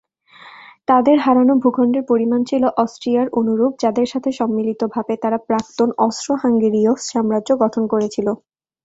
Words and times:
তাদের 0.87 1.17
হারানো 1.19 1.53
ভূখণ্ডের 1.63 2.03
পরিমাণ 2.11 2.41
ছিল 2.45 2.63
অস্ট্রিয়ার 2.83 3.27
অনুরূপ, 3.39 3.71
যাদের 3.83 4.07
সাথে 4.07 4.29
সম্মিলিতভাবে 4.39 5.13
তারা 5.23 5.37
প্রাক্তন 5.47 5.89
অস্ট্রো-হাঙ্গেরীয় 6.05 6.91
সাম্রাজ্য 7.09 7.49
গঠন 7.63 7.83
করেছিল। 7.93 8.27